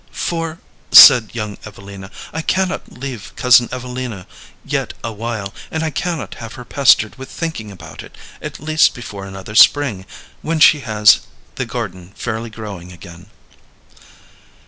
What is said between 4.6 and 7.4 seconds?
yet a while, and I cannot have her pestered with